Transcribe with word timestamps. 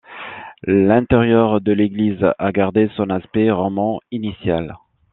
L’intérieur 0.65 1.61
de 1.61 1.71
l’église 1.71 2.25
a 2.39 2.51
gardé 2.51 2.89
son 2.97 3.11
aspect 3.11 3.51
roman 3.51 3.99
initial. 4.09 4.79